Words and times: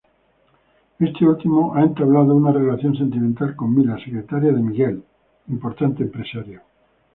Este 0.97 1.23
último 1.27 1.75
ha 1.75 1.83
entablado 1.83 2.35
una 2.35 2.51
relación 2.51 2.95
sentimental 2.97 3.55
con 3.55 3.75
Mila, 3.75 3.99
secretaria 4.03 4.51
de 4.51 4.59
Miguel, 4.59 5.03
importante 5.47 6.01
empresario. 6.01 6.61